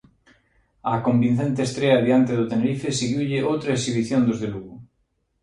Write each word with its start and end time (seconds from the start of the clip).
Á 0.91 0.93
convincente 1.07 1.61
estrea 1.67 2.03
diante 2.07 2.31
do 2.35 2.47
Tenerife 2.51 2.89
seguiulle 2.99 3.45
outra 3.51 3.75
exhibición 3.77 4.21
dos 4.27 4.37
de 4.43 4.47
Lugo. 4.53 4.75